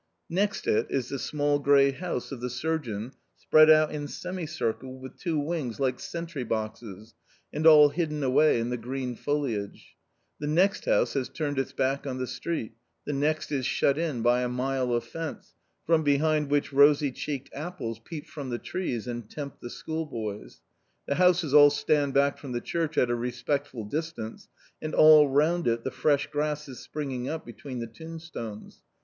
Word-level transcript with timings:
Next 0.31 0.65
it, 0.65 0.87
is 0.89 1.09
the 1.09 1.19
small 1.19 1.59
gray 1.59 1.91
house 1.91 2.31
of 2.31 2.41
the 2.41 2.49
surgeon 2.49 3.11
spread 3.37 3.69
out 3.69 3.91
in 3.93 4.07
semicircle 4.07 4.97
with 4.97 5.15
two 5.19 5.37
wings 5.37 5.79
like 5.79 5.99
sentry 5.99 6.43
boxes, 6.43 7.13
and 7.53 7.67
all 7.67 7.89
hidden 7.89 8.23
away 8.23 8.59
in 8.59 8.71
the 8.71 8.77
green 8.79 9.15
foliage; 9.15 9.93
the 10.39 10.47
next 10.47 10.85
house 10.85 11.13
has 11.13 11.29
turned 11.29 11.59
its 11.59 11.71
back 11.71 12.07
on 12.07 12.17
the 12.17 12.25
street, 12.25 12.73
the 13.05 13.13
next 13.13 13.51
is 13.51 13.63
shut 13.63 13.99
in 13.99 14.23
by 14.23 14.41
a 14.41 14.49
mile 14.49 14.91
of 14.91 15.03
fence, 15.03 15.53
from 15.85 16.01
behind 16.01 16.49
which 16.49 16.73
rosy 16.73 17.11
cheeked 17.11 17.51
apples 17.53 17.99
peep 18.03 18.25
from 18.25 18.49
the 18.49 18.57
trees 18.57 19.05
and 19.05 19.29
tempt 19.29 19.61
the 19.61 19.69
schoolboys. 19.69 20.61
The 21.07 21.13
houses 21.13 21.53
all 21.53 21.69
stand 21.69 22.15
back 22.15 22.39
from 22.39 22.53
the 22.53 22.59
church 22.61 22.97
at 22.97 23.11
a 23.11 23.15
respectful 23.15 23.85
distance, 23.85 24.49
and 24.81 24.95
all 24.95 25.29
round 25.29 25.67
it 25.67 25.83
the 25.83 25.91
fresh 25.91 26.25
grass 26.25 26.67
is 26.67 26.79
springing 26.79 27.29
up, 27.29 27.45
between 27.45 27.77
the 27.77 27.85
tombstones. 27.85 28.81